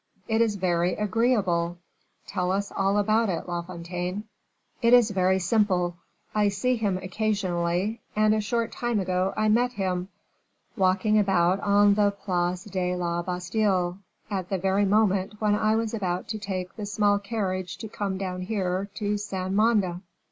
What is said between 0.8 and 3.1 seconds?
agreeable; tell us all